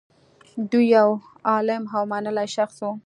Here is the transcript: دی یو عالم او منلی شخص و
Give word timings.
دی 0.69 0.81
یو 0.95 1.09
عالم 1.49 1.83
او 1.95 2.03
منلی 2.11 2.47
شخص 2.55 2.77
و 2.87 2.89